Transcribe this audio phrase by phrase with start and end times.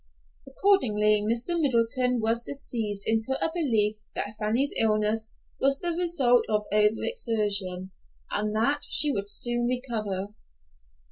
[0.47, 1.61] Accordingly, Mr.
[1.61, 7.91] Middleton was deceived into a belief that Fanny's illness was the result of over exertion,
[8.31, 10.29] and that she would soon recover.